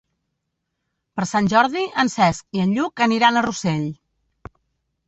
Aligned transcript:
Per 1.19 1.27
Sant 1.33 1.49
Jordi 1.53 1.83
en 2.05 2.11
Cesc 2.15 2.59
i 2.59 2.65
en 2.65 2.75
Lluc 2.79 3.05
aniran 3.09 3.39
a 3.39 3.47
Rossell. 3.49 3.87